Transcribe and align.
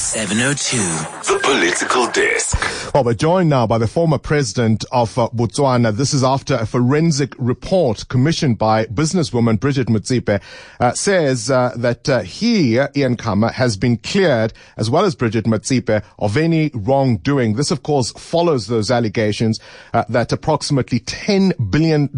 702. 0.00 0.78
The 1.30 1.38
Political 1.42 2.06
Desk. 2.12 2.94
Well, 2.94 3.04
we're 3.04 3.12
joined 3.12 3.50
now 3.50 3.66
by 3.66 3.76
the 3.76 3.86
former 3.86 4.16
president 4.16 4.84
of 4.92 5.16
uh, 5.18 5.28
Botswana. 5.28 5.94
This 5.94 6.14
is 6.14 6.24
after 6.24 6.54
a 6.54 6.64
forensic 6.64 7.34
report 7.38 8.08
commissioned 8.08 8.56
by 8.56 8.86
businesswoman 8.86 9.58
Bridgette 9.58 9.90
Motsepe 9.90 10.40
uh, 10.80 10.92
says 10.94 11.50
uh, 11.50 11.74
that 11.76 12.08
uh, 12.08 12.20
he, 12.20 12.76
Ian 12.96 13.16
Khama, 13.16 13.52
has 13.52 13.76
been 13.76 13.98
cleared, 13.98 14.54
as 14.78 14.88
well 14.88 15.04
as 15.04 15.14
Bridgette 15.14 15.42
Motsepe, 15.42 16.02
of 16.18 16.36
any 16.36 16.70
wrongdoing. 16.72 17.56
This, 17.56 17.70
of 17.70 17.82
course, 17.82 18.10
follows 18.12 18.68
those 18.68 18.90
allegations 18.90 19.60
uh, 19.92 20.04
that 20.08 20.32
approximately 20.32 21.00
$10 21.00 21.70
billion 21.70 22.08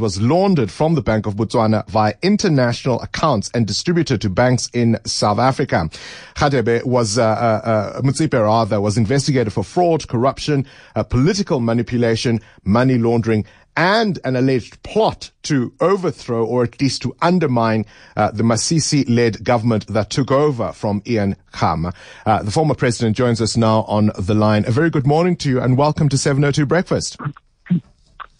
was 0.00 0.20
laundered 0.22 0.70
from 0.70 0.94
the 0.94 1.02
Bank 1.02 1.26
of 1.26 1.36
Botswana 1.36 1.86
via 1.88 2.14
international 2.22 2.98
accounts 3.02 3.50
and 3.52 3.66
distributed 3.66 4.22
to 4.22 4.30
banks 4.30 4.70
in 4.72 4.98
South 5.04 5.38
Africa. 5.38 5.90
Radebe 6.36 6.84
was, 6.84 7.18
uh, 7.26 8.00
uh, 8.02 8.32
uh, 8.34 8.42
rather, 8.42 8.80
was 8.80 8.96
investigated 8.96 9.52
for 9.52 9.64
fraud, 9.64 10.06
corruption, 10.08 10.66
uh, 10.94 11.02
political 11.02 11.60
manipulation, 11.60 12.40
money 12.64 12.98
laundering, 12.98 13.44
and 13.76 14.18
an 14.24 14.36
alleged 14.36 14.82
plot 14.82 15.30
to 15.42 15.72
overthrow 15.80 16.44
or 16.44 16.64
at 16.64 16.80
least 16.80 17.02
to 17.02 17.14
undermine 17.20 17.84
uh, 18.16 18.30
the 18.30 18.42
Masisi-led 18.42 19.44
government 19.44 19.86
that 19.88 20.10
took 20.10 20.30
over 20.30 20.72
from 20.72 21.02
Ian 21.06 21.36
Khama. 21.52 21.92
Uh, 22.24 22.42
the 22.42 22.50
former 22.50 22.74
president 22.74 23.16
joins 23.16 23.40
us 23.40 23.56
now 23.56 23.82
on 23.82 24.10
the 24.18 24.34
line. 24.34 24.64
A 24.66 24.70
very 24.70 24.90
good 24.90 25.06
morning 25.06 25.36
to 25.36 25.48
you 25.48 25.60
and 25.60 25.76
welcome 25.76 26.08
to 26.08 26.18
702 26.18 26.64
Breakfast. 26.66 27.18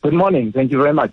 Good 0.06 0.14
morning. 0.14 0.52
Thank 0.52 0.70
you 0.70 0.78
very 0.78 0.94
much. 0.94 1.12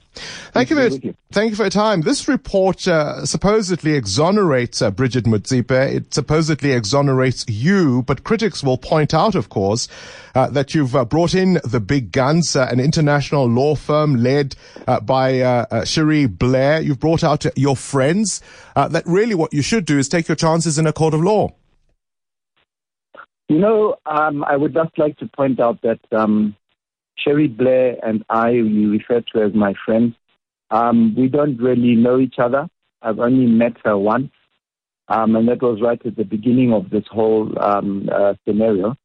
Thank 0.52 0.70
you, 0.70 0.76
for, 0.76 0.96
you. 0.98 1.16
thank 1.32 1.50
you 1.50 1.56
for 1.56 1.64
your 1.64 1.72
time. 1.72 2.02
This 2.02 2.28
report 2.28 2.88
uh, 2.88 3.26
supposedly 3.26 3.94
exonerates 3.94 4.84
uh, 4.84 4.92
Bridgette 4.92 5.24
Motsepe. 5.24 5.96
It 5.96 6.14
supposedly 6.14 6.74
exonerates 6.74 7.44
you, 7.50 8.04
but 8.04 8.24
critics 8.24 8.64
will 8.64 8.78
point 8.78 9.12
out, 9.12 9.34
of 9.34 9.50
course, 9.50 9.88
uh, 10.36 10.52
that 10.52 10.76
you've 10.76 10.96
uh, 10.96 11.06
brought 11.06 11.34
in 11.34 11.59
the 11.64 11.80
big 11.80 12.12
guns, 12.12 12.56
uh, 12.56 12.67
an 12.70 12.80
international 12.80 13.48
law 13.48 13.73
firm 13.73 14.17
led 14.17 14.56
uh, 14.86 15.00
by 15.00 15.66
Cherie 15.86 16.28
Blair. 16.28 16.80
You've 16.80 17.00
brought 17.00 17.23
out 17.23 17.48
your 17.58 17.76
friends. 17.76 18.44
that 18.76 19.02
really 19.08 19.34
what 19.34 19.56
you 19.56 19.64
should 19.64 19.86
do 19.86 19.98
is 19.98 20.08
take 20.08 20.28
your 20.28 20.36
chances 20.36 20.78
in 20.78 20.86
a 20.86 20.94
court 20.94 21.16
of 21.16 21.22
law. 21.22 21.50
You 23.50 23.58
know, 23.58 23.95
um, 24.06 24.44
I 24.44 24.56
would 24.56 24.76
just 24.76 24.95
like 25.00 25.17
to 25.17 25.28
point 25.36 25.60
out 25.60 25.82
that 25.82 26.00
um, 26.12 26.56
Cherie 27.17 27.47
Blair 27.47 27.97
and 28.03 28.23
I, 28.30 28.52
you 28.52 28.92
refer 28.92 29.22
to 29.33 29.44
as 29.44 29.53
my 29.53 29.73
friend, 29.86 30.16
um, 30.72 31.16
we 31.16 31.28
don't 31.28 31.58
really 31.58 31.95
know 31.95 32.20
each 32.20 32.36
other. 32.39 32.67
I've 33.02 33.20
only 33.20 33.45
met 33.45 33.73
her 33.83 33.97
once, 33.97 34.31
um, 35.08 35.36
and 35.36 35.47
that 35.47 35.61
was 35.61 35.81
right 35.81 36.02
at 36.05 36.16
the 36.16 36.23
beginning 36.23 36.73
of 36.73 36.89
this 36.89 37.03
whole 37.09 37.52
um, 37.61 38.09
uh, 38.11 38.33
scenario. 38.47 38.95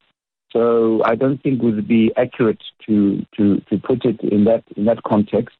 So 0.52 1.02
I 1.04 1.14
don't 1.14 1.42
think 1.42 1.62
it 1.62 1.64
would 1.64 1.86
be 1.86 2.10
accurate 2.16 2.62
to, 2.86 3.24
to, 3.36 3.60
to 3.68 3.78
put 3.78 4.04
it 4.04 4.20
in 4.22 4.44
that 4.44 4.64
in 4.76 4.86
that 4.86 5.02
context. 5.02 5.54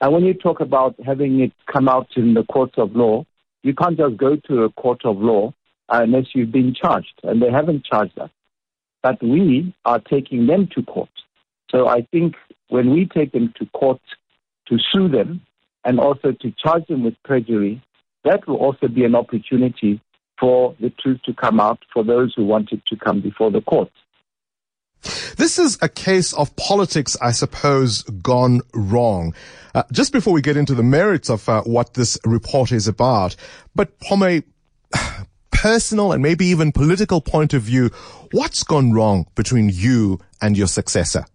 And 0.00 0.12
when 0.12 0.24
you 0.24 0.34
talk 0.34 0.60
about 0.60 0.94
having 1.04 1.40
it 1.40 1.52
come 1.70 1.88
out 1.88 2.08
in 2.16 2.34
the 2.34 2.44
courts 2.44 2.74
of 2.78 2.96
law, 2.96 3.26
you 3.62 3.74
can't 3.74 3.96
just 3.96 4.16
go 4.16 4.36
to 4.36 4.62
a 4.64 4.70
court 4.70 5.04
of 5.04 5.18
law 5.18 5.52
unless 5.88 6.26
you've 6.34 6.52
been 6.52 6.74
charged, 6.74 7.20
and 7.22 7.42
they 7.42 7.50
haven't 7.50 7.84
charged 7.84 8.18
us. 8.18 8.30
But 9.02 9.22
we 9.22 9.74
are 9.84 10.00
taking 10.00 10.46
them 10.46 10.68
to 10.74 10.82
court. 10.82 11.10
So 11.74 11.88
I 11.88 12.06
think 12.12 12.36
when 12.68 12.92
we 12.92 13.06
take 13.06 13.32
them 13.32 13.52
to 13.58 13.66
court 13.66 14.00
to 14.68 14.78
sue 14.92 15.08
them 15.08 15.40
and 15.84 15.98
also 15.98 16.30
to 16.30 16.52
charge 16.52 16.86
them 16.86 17.02
with 17.02 17.14
perjury, 17.24 17.82
that 18.22 18.46
will 18.46 18.56
also 18.56 18.86
be 18.86 19.04
an 19.04 19.16
opportunity 19.16 20.00
for 20.38 20.76
the 20.78 20.90
truth 20.90 21.20
to 21.24 21.34
come 21.34 21.58
out 21.58 21.80
for 21.92 22.04
those 22.04 22.32
who 22.36 22.44
want 22.44 22.70
it 22.70 22.80
to 22.86 22.96
come 22.96 23.20
before 23.20 23.50
the 23.50 23.60
court. 23.60 23.90
This 25.36 25.58
is 25.58 25.76
a 25.82 25.88
case 25.88 26.32
of 26.32 26.54
politics, 26.54 27.16
I 27.20 27.32
suppose, 27.32 28.02
gone 28.02 28.62
wrong. 28.72 29.34
Uh, 29.74 29.82
just 29.92 30.12
before 30.12 30.32
we 30.32 30.42
get 30.42 30.56
into 30.56 30.76
the 30.76 30.84
merits 30.84 31.28
of 31.28 31.48
uh, 31.48 31.62
what 31.62 31.94
this 31.94 32.16
report 32.24 32.70
is 32.70 32.86
about, 32.86 33.34
but 33.74 33.90
from 34.06 34.22
a 34.22 34.42
personal 35.50 36.12
and 36.12 36.22
maybe 36.22 36.46
even 36.46 36.70
political 36.70 37.20
point 37.20 37.52
of 37.52 37.62
view, 37.62 37.90
what's 38.30 38.62
gone 38.62 38.92
wrong 38.92 39.26
between 39.34 39.68
you 39.68 40.20
and 40.40 40.56
your 40.56 40.68
successor? 40.68 41.26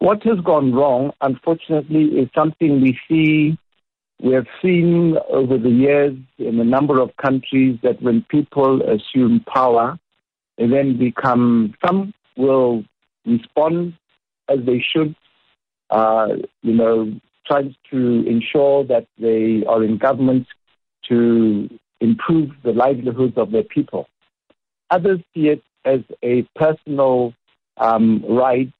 What 0.00 0.22
has 0.22 0.38
gone 0.40 0.72
wrong, 0.72 1.12
unfortunately, 1.20 2.04
is 2.04 2.28
something 2.36 2.80
we 2.80 2.98
see, 3.08 3.58
we 4.22 4.32
have 4.32 4.46
seen 4.62 5.16
over 5.28 5.58
the 5.58 5.70
years 5.70 6.16
in 6.38 6.60
a 6.60 6.64
number 6.64 7.00
of 7.00 7.16
countries 7.16 7.78
that 7.82 8.00
when 8.00 8.22
people 8.28 8.80
assume 8.82 9.44
power, 9.52 9.98
they 10.56 10.66
then 10.66 10.98
become, 10.98 11.74
some 11.84 12.14
will 12.36 12.84
respond 13.26 13.94
as 14.48 14.58
they 14.64 14.80
should, 14.80 15.16
uh, 15.90 16.28
you 16.62 16.74
know, 16.74 17.12
trying 17.46 17.74
to 17.90 18.24
ensure 18.26 18.84
that 18.84 19.06
they 19.18 19.64
are 19.66 19.82
in 19.82 19.98
government 19.98 20.46
to 21.08 21.68
improve 22.00 22.50
the 22.62 22.72
livelihoods 22.72 23.36
of 23.36 23.50
their 23.50 23.64
people. 23.64 24.08
Others 24.90 25.20
see 25.34 25.48
it 25.48 25.62
as 25.84 26.00
a 26.22 26.42
personal 26.54 27.34
um, 27.78 28.24
right 28.28 28.72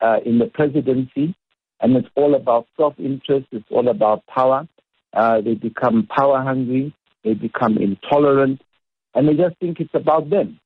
uh, 0.00 0.18
in 0.24 0.38
the 0.38 0.46
presidency, 0.46 1.34
and 1.80 1.96
it's 1.96 2.08
all 2.14 2.34
about 2.34 2.66
self-interest. 2.76 3.46
It's 3.52 3.66
all 3.70 3.88
about 3.88 4.26
power. 4.26 4.66
Uh, 5.12 5.40
they 5.40 5.54
become 5.54 6.06
power 6.06 6.42
hungry. 6.42 6.94
They 7.24 7.34
become 7.34 7.78
intolerant, 7.78 8.60
and 9.14 9.28
they 9.28 9.34
just 9.34 9.56
think 9.58 9.80
it's 9.80 9.94
about 9.94 10.30
them. 10.30 10.60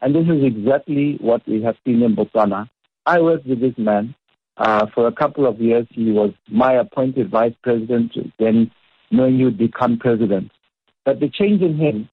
And 0.00 0.14
this 0.14 0.24
is 0.24 0.44
exactly 0.44 1.16
what 1.20 1.46
we 1.46 1.62
have 1.62 1.76
seen 1.86 2.02
in 2.02 2.16
Botswana. 2.16 2.68
I 3.06 3.20
worked 3.20 3.46
with 3.46 3.60
this 3.60 3.74
man 3.78 4.14
uh, 4.56 4.86
for 4.94 5.06
a 5.06 5.12
couple 5.12 5.46
of 5.46 5.60
years. 5.60 5.86
He 5.90 6.10
was 6.10 6.32
my 6.48 6.74
appointed 6.74 7.30
vice 7.30 7.54
president, 7.62 8.12
then 8.38 8.70
would 9.10 9.58
become 9.58 9.98
president. 9.98 10.50
But 11.04 11.20
the 11.20 11.28
change 11.28 11.62
in 11.62 11.76
him 11.76 12.08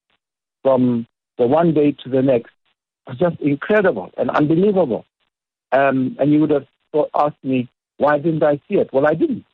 from 0.62 1.06
the 1.38 1.46
one 1.46 1.74
day 1.74 1.92
to 2.04 2.10
the 2.10 2.22
next 2.22 2.52
was 3.06 3.18
just 3.18 3.40
incredible 3.40 4.10
and 4.16 4.30
unbelievable. 4.30 5.04
Um, 5.72 6.16
and 6.18 6.32
you 6.32 6.40
would 6.40 6.50
have 6.50 6.66
thought, 6.92 7.10
asked 7.14 7.42
me, 7.42 7.68
why 7.98 8.18
didn't 8.18 8.42
I 8.42 8.56
see 8.68 8.76
it? 8.76 8.90
Well, 8.92 9.06
I 9.06 9.14
didn't. 9.14 9.44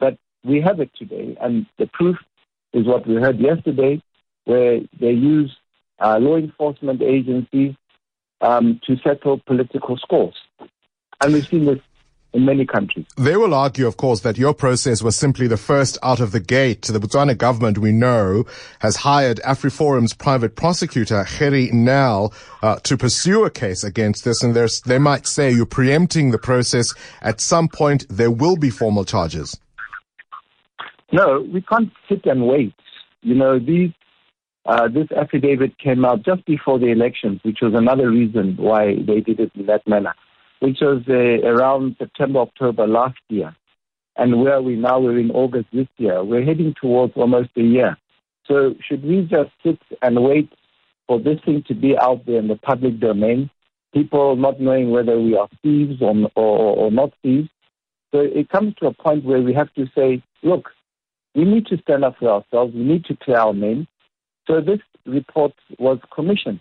But 0.00 0.18
we 0.44 0.60
have 0.60 0.80
it 0.80 0.90
today. 0.96 1.36
And 1.40 1.66
the 1.78 1.86
proof 1.86 2.16
is 2.72 2.86
what 2.86 3.06
we 3.06 3.14
heard 3.16 3.38
yesterday, 3.38 4.02
where 4.44 4.80
they 4.98 5.12
use 5.12 5.56
uh, 5.98 6.18
law 6.18 6.36
enforcement 6.36 7.02
agencies 7.02 7.74
um, 8.40 8.80
to 8.86 8.96
settle 8.98 9.40
political 9.46 9.96
scores. 9.96 10.34
And 11.20 11.32
we've 11.32 11.46
seen 11.46 11.64
this 11.64 11.80
in 12.36 12.44
many 12.44 12.66
countries. 12.66 13.06
They 13.16 13.36
will 13.36 13.54
argue, 13.54 13.86
of 13.86 13.96
course, 13.96 14.20
that 14.20 14.36
your 14.36 14.52
process 14.52 15.02
was 15.02 15.16
simply 15.16 15.46
the 15.46 15.56
first 15.56 15.96
out 16.02 16.20
of 16.20 16.32
the 16.32 16.40
gate. 16.40 16.82
The 16.82 16.98
Botswana 16.98 17.36
government, 17.36 17.78
we 17.78 17.92
know, 17.92 18.44
has 18.80 18.96
hired 18.96 19.38
AfriForum's 19.38 20.12
private 20.12 20.54
prosecutor, 20.54 21.24
Gerrie 21.24 21.70
Nel, 21.72 22.34
uh, 22.62 22.76
to 22.80 22.96
pursue 22.98 23.44
a 23.44 23.50
case 23.50 23.82
against 23.82 24.24
this. 24.24 24.42
And 24.42 24.54
they 24.54 24.98
might 24.98 25.26
say 25.26 25.50
you're 25.50 25.64
preempting 25.64 26.30
the 26.30 26.38
process. 26.38 26.92
At 27.22 27.40
some 27.40 27.68
point, 27.68 28.06
there 28.10 28.30
will 28.30 28.56
be 28.56 28.70
formal 28.70 29.06
charges. 29.06 29.58
No, 31.12 31.46
we 31.50 31.62
can't 31.62 31.90
sit 32.08 32.26
and 32.26 32.46
wait. 32.46 32.74
You 33.22 33.34
know, 33.34 33.58
these 33.58 33.92
uh, 34.66 34.88
this 34.88 35.06
affidavit 35.12 35.78
came 35.78 36.04
out 36.04 36.24
just 36.24 36.44
before 36.44 36.78
the 36.80 36.90
elections, 36.90 37.40
which 37.44 37.58
was 37.62 37.72
another 37.74 38.10
reason 38.10 38.56
why 38.58 38.96
they 38.96 39.20
did 39.20 39.38
it 39.38 39.52
in 39.54 39.66
that 39.66 39.86
manner 39.86 40.12
which 40.60 40.78
was 40.80 41.02
uh, 41.08 41.46
around 41.46 41.96
September, 41.98 42.40
October 42.40 42.86
last 42.86 43.18
year. 43.28 43.54
And 44.16 44.42
where 44.42 44.62
we 44.62 44.76
now, 44.76 44.98
we're 45.00 45.18
in 45.18 45.30
August 45.30 45.68
this 45.72 45.88
year. 45.98 46.24
We're 46.24 46.44
heading 46.44 46.74
towards 46.80 47.12
almost 47.16 47.50
a 47.56 47.62
year. 47.62 47.96
So 48.46 48.74
should 48.80 49.04
we 49.04 49.22
just 49.22 49.50
sit 49.62 49.78
and 50.02 50.22
wait 50.22 50.50
for 51.06 51.20
this 51.20 51.38
thing 51.44 51.64
to 51.68 51.74
be 51.74 51.98
out 51.98 52.24
there 52.24 52.38
in 52.38 52.48
the 52.48 52.56
public 52.56 52.98
domain? 52.98 53.50
People 53.92 54.36
not 54.36 54.60
knowing 54.60 54.90
whether 54.90 55.20
we 55.20 55.36
are 55.36 55.48
thieves 55.62 56.00
or, 56.00 56.14
or, 56.34 56.76
or 56.76 56.90
not 56.90 57.12
thieves. 57.22 57.50
So 58.12 58.20
it 58.20 58.48
comes 58.48 58.74
to 58.76 58.86
a 58.86 58.94
point 58.94 59.24
where 59.24 59.42
we 59.42 59.52
have 59.52 59.72
to 59.74 59.86
say, 59.94 60.22
look, 60.42 60.70
we 61.34 61.44
need 61.44 61.66
to 61.66 61.76
stand 61.78 62.04
up 62.04 62.16
for 62.18 62.30
ourselves. 62.30 62.74
We 62.74 62.84
need 62.84 63.04
to 63.06 63.16
clear 63.16 63.38
our 63.38 63.52
name. 63.52 63.86
So 64.46 64.60
this 64.60 64.80
report 65.04 65.52
was 65.78 65.98
commissioned 66.14 66.60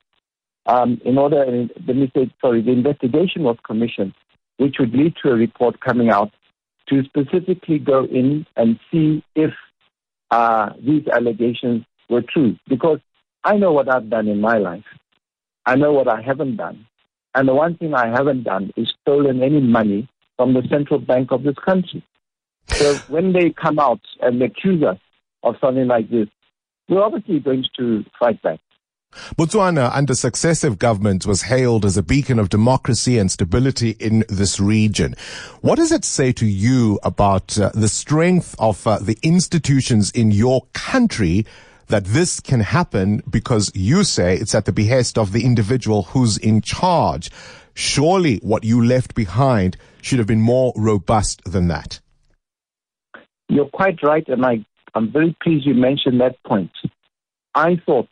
um, 0.65 1.00
in 1.06 1.17
order, 1.17 1.45
let 1.88 1.95
me 1.95 2.12
say, 2.15 2.31
sorry, 2.41 2.62
the 2.62 2.71
investigation 2.71 3.44
was 3.44 3.57
commissioned, 3.65 4.13
which 4.57 4.75
would 4.79 4.94
lead 4.94 5.13
to 5.23 5.31
a 5.31 5.35
report 5.35 5.79
coming 5.79 6.09
out 6.09 6.31
to 6.89 7.03
specifically 7.03 7.79
go 7.79 8.06
in 8.06 8.45
and 8.56 8.79
see 8.91 9.23
if 9.35 9.51
uh, 10.31 10.69
these 10.83 11.07
allegations 11.07 11.83
were 12.09 12.21
true. 12.21 12.57
Because 12.67 13.00
I 13.44 13.57
know 13.57 13.71
what 13.71 13.89
I've 13.89 14.09
done 14.09 14.27
in 14.27 14.41
my 14.41 14.57
life. 14.57 14.83
I 15.65 15.75
know 15.75 15.94
what 15.94 16.07
I 16.07 16.21
haven't 16.21 16.57
done. 16.57 16.85
And 17.33 17.47
the 17.47 17.53
one 17.53 17.77
thing 17.77 17.94
I 17.94 18.07
haven't 18.07 18.44
done 18.44 18.71
is 18.75 18.94
stolen 19.01 19.44
any 19.44 19.59
money 19.59 20.07
from 20.38 20.53
the 20.53 20.63
central 20.69 21.00
bank 21.00 21.31
of 21.31 21.44
this 21.44 21.56
country. 21.63 22.03
So 22.79 23.01
when 23.07 23.33
they 23.33 23.51
come 23.51 23.79
out 23.79 24.01
and 24.21 24.41
accuse 24.41 24.83
us 24.83 25.00
of 25.44 25.56
something 25.62 25.88
like 25.88 26.09
this, 26.09 26.27
we're 26.88 27.03
obviously 27.03 27.39
going 27.39 27.65
to 27.77 28.03
fight 28.19 28.41
back. 28.41 28.59
Botswana, 29.38 29.91
under 29.94 30.13
successive 30.13 30.77
governments, 30.77 31.25
was 31.25 31.44
hailed 31.44 31.85
as 31.85 31.97
a 31.97 32.03
beacon 32.03 32.39
of 32.39 32.50
democracy 32.50 33.17
and 33.17 33.31
stability 33.31 33.91
in 34.00 34.23
this 34.29 34.59
region. 34.59 35.15
What 35.62 35.75
does 35.75 35.91
it 35.91 36.06
say 36.06 36.31
to 36.33 36.45
you 36.45 37.00
about 37.03 37.57
uh, 37.57 37.71
the 37.73 37.88
strength 37.88 38.56
of 38.59 38.85
uh, 38.85 39.00
the 39.00 39.17
institutions 39.23 40.12
in 40.12 40.31
your 40.31 40.65
country 40.73 41.45
that 41.88 42.06
this 42.06 42.39
can 42.39 42.62
happen 42.62 43.21
because 43.29 43.71
you 43.75 44.03
say 44.03 44.35
it's 44.35 44.56
at 44.56 44.65
the 44.65 44.71
behest 44.71 45.17
of 45.17 45.31
the 45.31 45.45
individual 45.45 46.03
who's 46.03 46.38
in 46.38 46.62
charge? 46.62 47.29
Surely 47.73 48.38
what 48.38 48.63
you 48.63 48.83
left 48.83 49.15
behind 49.15 49.77
should 50.01 50.19
have 50.19 50.27
been 50.27 50.41
more 50.41 50.73
robust 50.75 51.44
than 51.45 51.67
that. 51.67 52.00
You're 53.47 53.69
quite 53.69 54.01
right, 54.01 54.27
and 54.27 54.45
I, 54.45 54.65
I'm 54.95 55.12
very 55.12 55.35
pleased 55.41 55.65
you 55.65 55.75
mentioned 55.75 56.21
that 56.21 56.41
point. 56.44 56.71
I 57.53 57.81
thought 57.85 58.09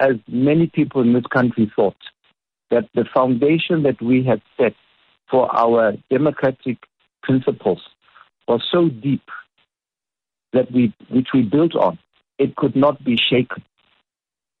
as 0.00 0.16
many 0.28 0.66
people 0.66 1.02
in 1.02 1.12
this 1.12 1.26
country 1.32 1.70
thought, 1.74 1.96
that 2.70 2.88
the 2.94 3.04
foundation 3.14 3.82
that 3.82 4.00
we 4.02 4.24
had 4.24 4.42
set 4.56 4.74
for 5.30 5.54
our 5.54 5.92
democratic 6.10 6.78
principles 7.22 7.80
was 8.46 8.62
so 8.72 8.88
deep 8.88 9.22
that 10.52 10.70
we, 10.72 10.94
which 11.10 11.28
we 11.34 11.42
built 11.42 11.74
on, 11.74 11.98
it 12.38 12.56
could 12.56 12.76
not 12.76 13.02
be 13.04 13.16
shaken. 13.16 13.62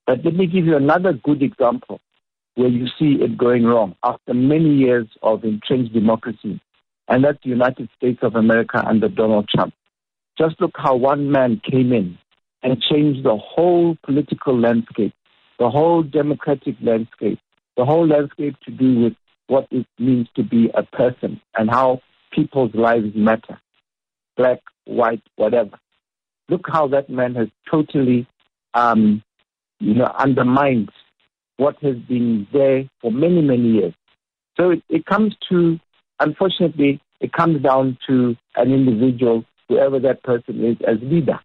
But 0.06 0.24
let 0.24 0.34
me 0.34 0.46
give 0.46 0.64
you 0.66 0.76
another 0.76 1.12
good 1.12 1.42
example 1.42 2.00
where 2.54 2.68
you 2.68 2.86
see 2.98 3.22
it 3.22 3.38
going 3.38 3.64
wrong 3.64 3.94
after 4.02 4.34
many 4.34 4.74
years 4.74 5.06
of 5.22 5.44
entrenched 5.44 5.92
democracy, 5.92 6.60
and 7.08 7.24
that's 7.24 7.38
the 7.42 7.50
United 7.50 7.88
States 7.96 8.18
of 8.22 8.34
America 8.34 8.82
under 8.86 9.08
Donald 9.08 9.48
Trump. 9.48 9.72
Just 10.36 10.60
look 10.60 10.72
how 10.76 10.96
one 10.96 11.30
man 11.30 11.60
came 11.68 11.92
in 11.92 12.18
and 12.62 12.82
changed 12.82 13.24
the 13.24 13.36
whole 13.36 13.96
political 14.04 14.58
landscape 14.58 15.12
the 15.58 15.68
whole 15.68 16.02
democratic 16.02 16.76
landscape, 16.80 17.38
the 17.76 17.84
whole 17.84 18.06
landscape 18.06 18.56
to 18.64 18.70
do 18.70 19.02
with 19.02 19.12
what 19.48 19.66
it 19.70 19.86
means 19.98 20.28
to 20.36 20.42
be 20.42 20.70
a 20.74 20.82
person 20.82 21.40
and 21.56 21.70
how 21.70 22.00
people's 22.32 22.74
lives 22.74 23.14
matter, 23.14 23.58
black, 24.36 24.60
white, 24.84 25.22
whatever. 25.36 25.78
Look 26.48 26.66
how 26.68 26.88
that 26.88 27.10
man 27.10 27.34
has 27.34 27.48
totally, 27.70 28.26
um, 28.74 29.22
you 29.80 29.94
know, 29.94 30.12
undermined 30.18 30.90
what 31.56 31.76
has 31.82 31.96
been 31.96 32.46
there 32.52 32.84
for 33.00 33.10
many, 33.10 33.42
many 33.42 33.68
years. 33.68 33.94
So 34.56 34.70
it, 34.70 34.82
it 34.88 35.06
comes 35.06 35.34
to, 35.50 35.78
unfortunately, 36.20 37.00
it 37.20 37.32
comes 37.32 37.62
down 37.62 37.98
to 38.08 38.36
an 38.56 38.72
individual, 38.72 39.44
whoever 39.68 39.98
that 40.00 40.22
person 40.22 40.64
is, 40.64 40.76
as 40.86 40.98
leader. 41.02 41.40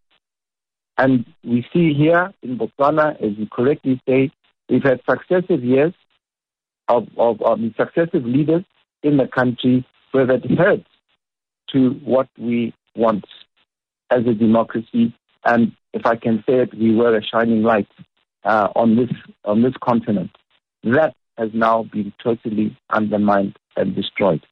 And 0.98 1.26
we 1.44 1.66
see 1.74 1.94
here 1.94 2.34
in 2.44 2.58
Botswana, 2.58 3.16
as 3.22 3.38
you 3.38 3.48
correctly 3.52 4.02
say, 4.08 4.32
we've 4.70 4.84
had 4.84 5.02
successive 5.10 5.64
years 5.64 5.94
of, 6.88 7.08
of, 7.18 7.42
of 7.42 7.60
successive 7.78 8.26
leaders 8.26 8.64
in 9.02 9.18
the 9.18 9.28
country 9.28 9.86
who 10.12 10.20
have 10.20 10.30
adhered 10.30 10.86
to 11.72 11.90
what 12.04 12.28
we 12.38 12.74
want 12.96 13.26
as 14.12 14.26
a 14.28 14.34
democracy. 14.34 15.14
And 15.46 15.74
if 15.94 16.06
I 16.06 16.16
can 16.16 16.44
say 16.48 16.56
it, 16.62 16.74
we 16.74 16.96
were 16.96 17.18
a 17.18 17.24
shining 17.24 17.64
light 17.64 17.88
uh, 18.44 18.70
on 18.76 18.96
this 18.96 19.10
on 19.46 19.62
this 19.62 19.74
continent. 19.84 20.32
That 20.84 21.16
has 21.38 21.50
now 21.54 21.84
been 21.84 22.14
totally 22.24 22.78
undermined 22.90 23.58
and 23.76 23.96
destroyed. 23.96 24.46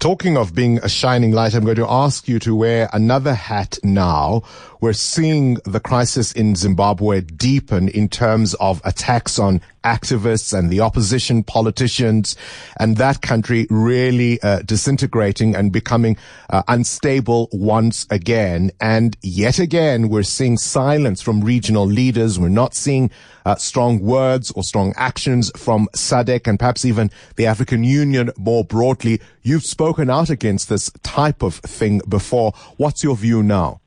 Talking 0.00 0.38
of 0.38 0.54
being 0.54 0.78
a 0.78 0.88
shining 0.88 1.32
light, 1.32 1.54
I'm 1.54 1.62
going 1.62 1.76
to 1.76 1.86
ask 1.86 2.26
you 2.26 2.38
to 2.38 2.56
wear 2.56 2.88
another 2.90 3.34
hat 3.34 3.78
now. 3.82 4.44
We're 4.80 4.94
seeing 4.94 5.56
the 5.66 5.78
crisis 5.78 6.32
in 6.32 6.56
Zimbabwe 6.56 7.20
deepen 7.20 7.90
in 7.90 8.08
terms 8.08 8.54
of 8.54 8.80
attacks 8.82 9.38
on 9.38 9.60
activists 9.84 10.58
and 10.58 10.70
the 10.70 10.80
opposition 10.80 11.42
politicians 11.42 12.34
and 12.78 12.96
that 12.96 13.20
country 13.20 13.66
really 13.68 14.40
uh, 14.40 14.62
disintegrating 14.62 15.54
and 15.54 15.70
becoming 15.70 16.16
uh, 16.48 16.62
unstable 16.66 17.50
once 17.52 18.06
again. 18.08 18.70
And 18.80 19.18
yet 19.20 19.58
again, 19.58 20.08
we're 20.08 20.22
seeing 20.22 20.56
silence 20.56 21.20
from 21.20 21.42
regional 21.42 21.86
leaders. 21.86 22.38
We're 22.38 22.48
not 22.48 22.74
seeing 22.74 23.10
uh, 23.50 23.56
strong 23.56 23.98
words 24.00 24.50
or 24.52 24.62
strong 24.62 24.92
actions 24.96 25.50
from 25.56 25.88
SADC 25.94 26.46
and 26.46 26.58
perhaps 26.58 26.84
even 26.84 27.10
the 27.36 27.46
African 27.46 27.82
Union 27.82 28.30
more 28.36 28.64
broadly. 28.64 29.20
You've 29.42 29.64
spoken 29.64 30.08
out 30.08 30.30
against 30.30 30.68
this 30.68 30.90
type 31.02 31.42
of 31.42 31.56
thing 31.56 32.00
before. 32.08 32.52
What's 32.76 33.02
your 33.02 33.16
view 33.16 33.42
now? 33.42 33.80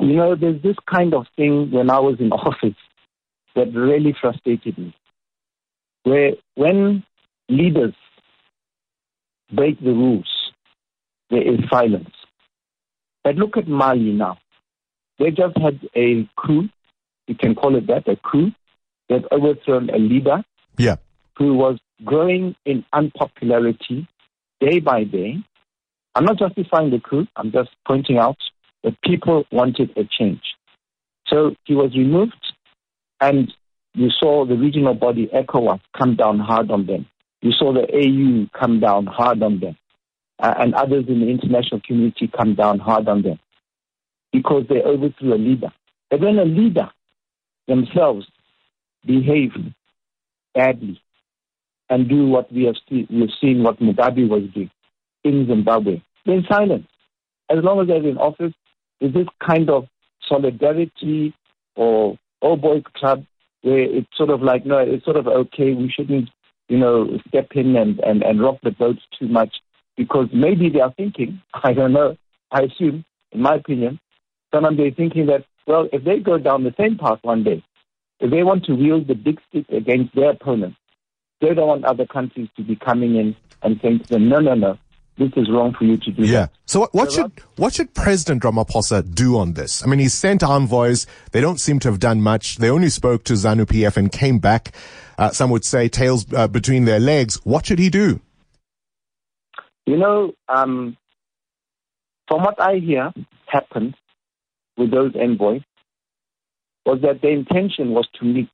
You 0.00 0.14
know, 0.14 0.36
there's 0.36 0.62
this 0.62 0.76
kind 0.92 1.14
of 1.14 1.26
thing 1.36 1.70
when 1.72 1.90
I 1.90 1.98
was 1.98 2.20
in 2.20 2.32
office 2.32 2.78
that 3.56 3.74
really 3.74 4.14
frustrated 4.20 4.78
me. 4.78 4.94
Where 6.04 6.32
when 6.54 7.02
leaders 7.48 7.94
break 9.52 9.80
the 9.80 9.92
rules, 9.92 10.28
there 11.30 11.42
is 11.42 11.58
silence. 11.68 12.14
But 13.24 13.34
look 13.34 13.56
at 13.56 13.66
Mali 13.66 14.12
now. 14.12 14.38
They 15.18 15.32
just 15.32 15.56
had 15.58 15.80
a 15.96 16.28
coup, 16.36 16.68
you 17.28 17.34
can 17.34 17.54
call 17.54 17.76
it 17.76 17.86
that, 17.86 18.08
a 18.08 18.16
coup, 18.16 18.50
that 19.08 19.30
overthrown 19.32 19.90
a 19.90 19.98
leader 19.98 20.42
yeah. 20.76 20.96
who 21.36 21.54
was 21.54 21.78
growing 22.04 22.54
in 22.64 22.84
unpopularity 22.92 24.06
day 24.60 24.80
by 24.80 25.04
day. 25.04 25.36
I'm 26.14 26.24
not 26.24 26.38
justifying 26.38 26.90
the 26.90 27.00
coup, 27.00 27.26
I'm 27.36 27.52
just 27.52 27.70
pointing 27.86 28.18
out 28.18 28.38
that 28.82 29.00
people 29.02 29.44
wanted 29.52 29.90
a 29.96 30.04
change. 30.04 30.42
So 31.28 31.54
he 31.64 31.74
was 31.74 31.94
removed 31.94 32.54
and 33.20 33.52
you 33.94 34.10
saw 34.10 34.46
the 34.46 34.56
regional 34.56 34.94
body 34.94 35.28
ECOWAS 35.34 35.80
come 35.96 36.16
down 36.16 36.38
hard 36.38 36.70
on 36.70 36.86
them. 36.86 37.06
You 37.42 37.52
saw 37.52 37.72
the 37.72 37.82
AU 37.82 38.48
come 38.58 38.80
down 38.80 39.06
hard 39.06 39.42
on 39.42 39.60
them. 39.60 39.76
Uh, 40.40 40.54
and 40.58 40.74
others 40.74 41.04
in 41.08 41.20
the 41.20 41.28
international 41.28 41.80
community 41.84 42.30
come 42.36 42.54
down 42.54 42.78
hard 42.78 43.08
on 43.08 43.22
them 43.22 43.40
because 44.32 44.64
they 44.68 44.80
overthrew 44.82 45.34
a 45.34 45.36
leader. 45.36 45.72
But 46.10 46.20
when 46.20 46.38
a 46.38 46.44
leader 46.44 46.90
themselves 47.68 48.26
behave 49.06 49.52
badly 50.54 51.00
and 51.88 52.08
do 52.08 52.26
what 52.26 52.52
we 52.52 52.64
have, 52.64 52.74
see, 52.88 53.06
we 53.08 53.20
have 53.20 53.30
seen 53.40 53.62
what 53.62 53.78
Mugabe 53.78 54.28
was 54.28 54.42
doing 54.54 54.70
in 55.24 55.46
Zimbabwe, 55.46 56.02
then 56.26 56.44
silence. 56.48 56.86
As 57.50 57.58
long 57.62 57.80
as 57.80 57.86
they're 57.86 58.06
in 58.06 58.18
office, 58.18 58.52
is 59.00 59.12
this 59.14 59.26
kind 59.46 59.70
of 59.70 59.86
solidarity 60.28 61.34
or 61.76 62.12
oh, 62.12 62.18
old 62.42 62.60
boys 62.60 62.82
club 62.94 63.24
where 63.62 63.78
it's 63.78 64.08
sort 64.16 64.30
of 64.30 64.42
like, 64.42 64.66
no, 64.66 64.78
it's 64.78 65.04
sort 65.04 65.16
of 65.16 65.26
okay, 65.26 65.72
we 65.72 65.90
shouldn't, 65.90 66.28
you 66.68 66.78
know, 66.78 67.18
step 67.28 67.48
in 67.52 67.76
and, 67.76 68.00
and, 68.00 68.22
and 68.22 68.40
rock 68.40 68.58
the 68.62 68.70
boat 68.70 68.96
too 69.18 69.28
much 69.28 69.54
because 69.96 70.28
maybe 70.32 70.68
they 70.68 70.80
are 70.80 70.92
thinking, 70.96 71.40
I 71.54 71.72
don't 71.72 71.92
know, 71.92 72.16
I 72.50 72.62
assume, 72.62 73.04
in 73.32 73.42
my 73.42 73.56
opinion, 73.56 73.98
sometimes 74.52 74.76
they're 74.76 74.90
thinking 74.90 75.26
that, 75.26 75.44
well, 75.68 75.86
if 75.92 76.02
they 76.02 76.18
go 76.18 76.38
down 76.38 76.64
the 76.64 76.74
same 76.78 76.96
path 76.96 77.18
one 77.22 77.44
day, 77.44 77.62
if 78.20 78.30
they 78.30 78.42
want 78.42 78.64
to 78.64 78.74
wield 78.74 79.06
the 79.06 79.14
big 79.14 79.38
stick 79.48 79.66
against 79.68 80.14
their 80.14 80.30
opponents, 80.30 80.78
they 81.40 81.54
don't 81.54 81.68
want 81.68 81.84
other 81.84 82.06
countries 82.06 82.48
to 82.56 82.64
be 82.64 82.74
coming 82.74 83.16
in 83.16 83.36
and 83.62 83.78
saying 83.82 84.00
to 84.00 84.08
them, 84.08 84.28
no, 84.28 84.40
no, 84.40 84.54
no, 84.54 84.78
this 85.18 85.30
is 85.36 85.48
wrong 85.50 85.74
for 85.78 85.84
you 85.84 85.98
to 85.98 86.10
do 86.10 86.22
yeah. 86.22 86.40
That. 86.40 86.50
So 86.64 86.80
what, 86.80 86.94
what 86.94 87.12
should 87.12 87.32
what 87.56 87.74
should 87.74 87.92
President 87.94 88.42
Ramaphosa 88.42 89.14
do 89.14 89.36
on 89.36 89.52
this? 89.52 89.84
I 89.84 89.86
mean, 89.86 89.98
he 89.98 90.08
sent 90.08 90.42
envoys. 90.42 91.06
They 91.32 91.40
don't 91.40 91.60
seem 91.60 91.78
to 91.80 91.88
have 91.88 92.00
done 92.00 92.22
much. 92.22 92.56
They 92.56 92.70
only 92.70 92.88
spoke 92.88 93.24
to 93.24 93.34
ZANU 93.34 93.66
PF 93.66 93.96
and 93.96 94.10
came 94.10 94.38
back. 94.38 94.74
Uh, 95.18 95.30
some 95.30 95.50
would 95.50 95.64
say 95.64 95.88
tails 95.88 96.24
uh, 96.32 96.48
between 96.48 96.86
their 96.86 97.00
legs. 97.00 97.36
What 97.44 97.66
should 97.66 97.78
he 97.78 97.90
do? 97.90 98.20
You 99.86 99.98
know, 99.98 100.32
um, 100.48 100.96
from 102.26 102.42
what 102.42 102.60
I 102.60 102.76
hear 102.76 103.12
happened 103.46 103.94
with 104.78 104.90
those 104.90 105.12
envoys 105.14 105.62
was 106.86 107.00
that 107.02 107.20
the 107.20 107.28
intention 107.28 107.90
was 107.90 108.08
to 108.14 108.24
meet 108.24 108.48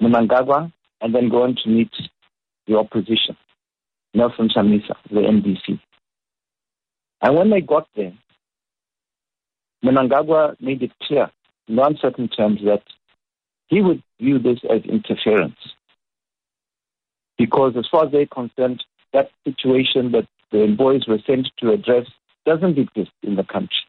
Mnangagwa 0.00 0.72
and 1.00 1.14
then 1.14 1.28
go 1.28 1.42
on 1.42 1.56
to 1.62 1.68
meet 1.68 1.92
the 2.66 2.76
opposition. 2.76 3.36
Nelson 4.14 4.48
Chamisa, 4.48 4.96
the 5.10 5.20
MDC. 5.20 5.80
And 7.20 7.36
when 7.36 7.50
they 7.50 7.60
got 7.60 7.86
there, 7.94 8.12
Mnangagwa 9.84 10.60
made 10.60 10.82
it 10.82 10.92
clear 11.02 11.30
in 11.68 11.78
uncertain 11.78 12.28
terms 12.28 12.60
that 12.64 12.82
he 13.68 13.82
would 13.82 14.02
view 14.20 14.38
this 14.38 14.58
as 14.68 14.82
interference. 14.82 15.58
Because 17.36 17.76
as 17.76 17.86
far 17.90 18.06
as 18.06 18.12
they're 18.12 18.26
concerned, 18.26 18.82
that 19.12 19.30
situation 19.44 20.12
that 20.12 20.26
the 20.50 20.62
envoys 20.62 21.06
were 21.06 21.20
sent 21.26 21.48
to 21.58 21.72
address 21.72 22.06
doesn't 22.44 22.78
exist 22.78 23.12
in 23.22 23.36
the 23.36 23.44
country. 23.44 23.87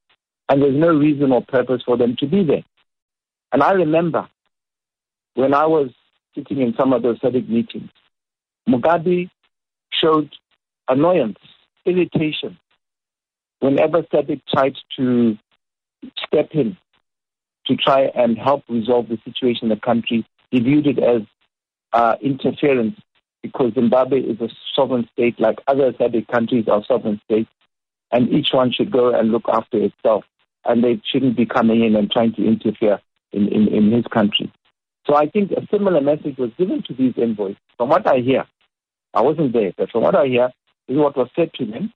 And 0.50 0.62
there's 0.62 0.76
no 0.76 0.90
reason 0.90 1.32
or 1.32 1.44
purpose 1.44 1.84
for 1.86 1.96
them 1.96 2.16
to 2.18 2.28
be 2.28 2.44
there. 2.44 2.64
And 3.52 3.62
I 3.64 3.72
remember 3.72 4.28
when 5.36 5.54
I 5.54 5.66
was 5.66 5.92
sitting 6.36 6.62
in 6.62 6.74
some 6.76 6.92
of 6.92 7.04
those 7.04 7.20
SADC 7.20 7.48
meetings, 7.48 7.90
Mugabe 8.68 9.30
showed 9.92 10.30
annoyance, 10.88 11.38
irritation, 11.86 12.58
whenever 13.60 14.02
SADC 14.04 14.42
tried 14.52 14.76
to 14.98 15.38
step 16.26 16.50
in 16.52 16.78
to 17.68 17.76
try 17.76 18.06
and 18.16 18.38
help 18.38 18.64
resolve 18.70 19.10
the 19.10 19.20
situation 19.24 19.64
in 19.64 19.70
the 19.70 19.76
country. 19.76 20.26
He 20.50 20.60
viewed 20.60 20.88
it 20.88 21.00
as 21.00 21.22
uh, 21.94 22.16
interference 22.22 23.00
because 23.42 23.74
Zimbabwe 23.74 24.20
is 24.22 24.42
a 24.42 24.50
sovereign 24.76 25.08
state 25.14 25.40
like 25.40 25.60
other 25.68 25.92
SADC 25.94 26.28
countries 26.28 26.66
are 26.68 26.84
sovereign 26.86 27.22
states, 27.26 27.50
and 28.12 28.30
each 28.30 28.50
one 28.52 28.72
should 28.72 28.92
go 28.92 29.14
and 29.14 29.32
look 29.32 29.46
after 29.48 29.78
itself, 29.78 30.26
and 30.66 30.84
they 30.84 31.02
shouldn't 31.12 31.38
be 31.38 31.46
coming 31.46 31.84
in 31.84 31.96
and 31.96 32.12
trying 32.12 32.34
to 32.34 32.46
interfere 32.46 33.00
in, 33.32 33.48
in, 33.48 33.68
in 33.68 33.92
his 33.92 34.06
country. 34.06 34.52
So 35.08 35.16
I 35.16 35.28
think 35.28 35.52
a 35.52 35.66
similar 35.72 36.02
message 36.02 36.38
was 36.38 36.52
given 36.58 36.84
to 36.88 36.94
these 36.94 37.14
envoys. 37.18 37.56
From 37.78 37.90
what 37.90 38.08
I 38.08 38.20
hear, 38.20 38.46
I 39.14 39.22
wasn't 39.22 39.54
there, 39.54 39.72
but 39.78 39.90
from 39.90 40.04
what 40.04 40.16
I 40.16 40.28
hear, 40.28 40.50
is 40.88 40.98
what 40.98 41.18
was 41.18 41.30
said 41.36 41.52
to 41.56 41.66
them, 41.66 41.94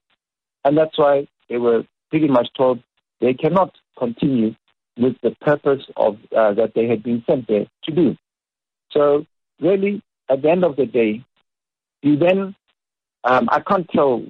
and 0.64 0.76
that's 0.76 0.98
why 0.98 1.26
they 1.48 1.58
were 1.58 1.84
pretty 2.10 2.28
much 2.28 2.48
told 2.56 2.82
they 3.20 3.34
cannot 3.34 3.72
continue 3.98 4.54
with 4.96 5.16
the 5.22 5.32
purpose 5.40 5.82
of 5.96 6.16
uh, 6.36 6.54
that 6.54 6.72
they 6.74 6.86
had 6.86 7.02
been 7.02 7.22
sent 7.28 7.46
there 7.48 7.66
to 7.84 7.92
do. 7.92 8.16
So 8.90 9.26
really, 9.60 10.02
at 10.30 10.42
the 10.42 10.50
end 10.50 10.64
of 10.64 10.76
the 10.76 10.86
day, 10.86 11.24
you 12.02 12.16
then, 12.16 12.54
um, 13.24 13.48
I 13.50 13.60
can't 13.60 13.88
tell 13.90 14.24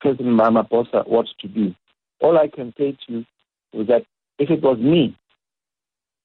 President 0.00 0.38
Ramaphosa 0.38 1.06
what 1.08 1.26
to 1.40 1.48
do. 1.48 1.74
All 2.20 2.38
I 2.38 2.48
can 2.48 2.74
say 2.76 2.92
to 2.92 3.12
you 3.12 3.24
is 3.72 3.86
that 3.88 4.04
if 4.38 4.50
it 4.50 4.62
was 4.62 4.78
me, 4.78 5.16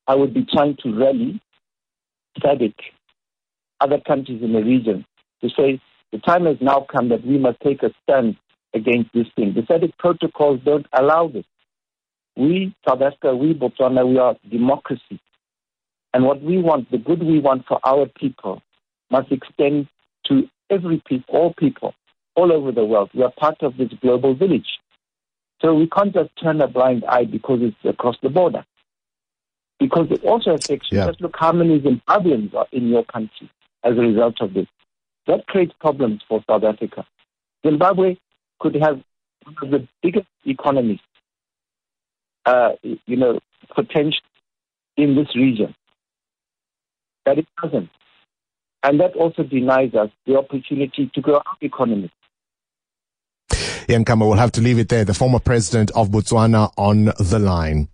I 0.07 0.15
would 0.15 0.33
be 0.33 0.45
trying 0.45 0.77
to 0.83 0.93
rally 0.93 1.41
SADC, 2.39 2.73
other 3.79 3.99
countries 3.99 4.41
in 4.41 4.53
the 4.53 4.63
region, 4.63 5.05
to 5.41 5.49
say 5.49 5.79
the 6.11 6.19
time 6.19 6.45
has 6.45 6.57
now 6.61 6.85
come 6.91 7.09
that 7.09 7.25
we 7.25 7.37
must 7.37 7.59
take 7.61 7.83
a 7.83 7.91
stand 8.03 8.35
against 8.73 9.13
this 9.13 9.27
thing. 9.35 9.53
The 9.53 9.61
SADC 9.61 9.97
protocols 9.97 10.59
don't 10.65 10.85
allow 10.93 11.27
this. 11.27 11.45
We, 12.35 12.75
South 12.87 13.01
Africa, 13.01 13.35
we, 13.35 13.53
Botswana, 13.53 14.07
we 14.07 14.17
are 14.17 14.35
democracy. 14.49 15.19
And 16.13 16.25
what 16.25 16.41
we 16.41 16.59
want, 16.59 16.89
the 16.91 16.97
good 16.97 17.23
we 17.23 17.39
want 17.39 17.65
for 17.67 17.79
our 17.85 18.05
people, 18.05 18.61
must 19.11 19.31
extend 19.31 19.87
to 20.25 20.47
every 20.69 21.01
people, 21.07 21.35
all 21.35 21.53
people, 21.53 21.93
all 22.35 22.51
over 22.51 22.71
the 22.71 22.85
world. 22.85 23.11
We 23.13 23.23
are 23.23 23.31
part 23.31 23.61
of 23.61 23.77
this 23.77 23.89
global 24.01 24.33
village. 24.35 24.67
So 25.63 25.73
we 25.73 25.87
can't 25.87 26.13
just 26.13 26.29
turn 26.41 26.59
a 26.61 26.67
blind 26.67 27.05
eye 27.05 27.25
because 27.25 27.59
it's 27.61 27.77
across 27.85 28.17
the 28.21 28.29
border. 28.29 28.65
Because 29.79 30.07
it 30.11 30.23
also 30.23 30.51
affects 30.51 30.87
you. 30.91 30.97
Just 31.07 31.21
look 31.21 31.35
how 31.37 31.51
many 31.51 31.79
Zimbabweans 31.79 32.53
are 32.53 32.67
in 32.71 32.89
your 32.89 33.05
country 33.05 33.49
as 33.83 33.93
a 33.93 34.01
result 34.01 34.41
of 34.41 34.53
this. 34.53 34.67
That 35.27 35.47
creates 35.47 35.73
problems 35.79 36.21
for 36.27 36.43
South 36.49 36.63
Africa. 36.63 37.05
Zimbabwe 37.65 38.17
could 38.59 38.75
have 38.75 39.01
one 39.43 39.55
of 39.61 39.71
the 39.71 39.87
biggest 40.01 40.27
economies, 40.45 40.99
uh, 42.45 42.71
you 42.81 43.15
know, 43.15 43.39
potential 43.73 44.21
in 44.97 45.15
this 45.15 45.33
region. 45.35 45.73
But 47.23 47.39
it 47.39 47.47
doesn't. 47.61 47.89
And 48.83 48.99
that 48.99 49.15
also 49.15 49.43
denies 49.43 49.93
us 49.93 50.09
the 50.25 50.37
opportunity 50.37 51.09
to 51.13 51.21
grow 51.21 51.35
our 51.35 51.57
economy. 51.61 52.11
Ian 53.89 54.05
Khama 54.05 54.25
will 54.25 54.35
have 54.35 54.51
to 54.53 54.61
leave 54.61 54.79
it 54.79 54.89
there. 54.89 55.03
The 55.03 55.13
former 55.13 55.39
president 55.39 55.91
of 55.91 56.09
Botswana 56.09 56.71
on 56.77 57.05
the 57.05 57.39
line. 57.39 57.81